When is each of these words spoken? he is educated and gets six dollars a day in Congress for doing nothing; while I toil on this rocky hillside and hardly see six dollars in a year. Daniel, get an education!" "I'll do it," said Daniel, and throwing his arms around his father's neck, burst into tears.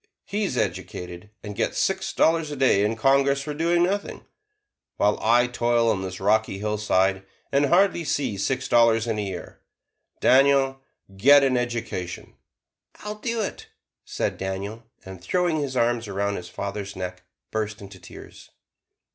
he 0.25 0.43
is 0.45 0.57
educated 0.57 1.29
and 1.43 1.55
gets 1.55 1.77
six 1.77 2.11
dollars 2.11 2.49
a 2.49 2.55
day 2.55 2.83
in 2.83 2.95
Congress 2.95 3.43
for 3.43 3.53
doing 3.53 3.83
nothing; 3.83 4.25
while 4.97 5.19
I 5.21 5.45
toil 5.45 5.91
on 5.91 6.01
this 6.01 6.19
rocky 6.19 6.57
hillside 6.57 7.23
and 7.51 7.67
hardly 7.67 8.03
see 8.03 8.35
six 8.39 8.67
dollars 8.67 9.05
in 9.05 9.19
a 9.19 9.21
year. 9.23 9.59
Daniel, 10.19 10.81
get 11.15 11.43
an 11.43 11.55
education!" 11.55 12.33
"I'll 13.01 13.13
do 13.19 13.41
it," 13.41 13.67
said 14.03 14.39
Daniel, 14.39 14.85
and 15.05 15.21
throwing 15.21 15.57
his 15.59 15.77
arms 15.77 16.07
around 16.07 16.35
his 16.37 16.49
father's 16.49 16.95
neck, 16.95 17.21
burst 17.51 17.79
into 17.79 17.99
tears. 17.99 18.49